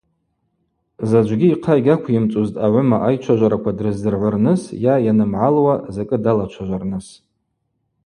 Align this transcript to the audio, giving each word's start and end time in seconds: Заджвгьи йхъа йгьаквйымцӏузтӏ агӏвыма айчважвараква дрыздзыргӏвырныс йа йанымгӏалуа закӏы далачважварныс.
Заджвгьи 1.09 1.47
йхъа 1.53 1.75
йгьаквйымцӏузтӏ 1.77 2.59
агӏвыма 2.65 2.97
айчважвараква 3.07 3.71
дрыздзыргӏвырныс 3.77 4.61
йа 4.83 4.93
йанымгӏалуа 5.05 5.75
закӏы 5.95 6.17
далачважварныс. 6.25 7.07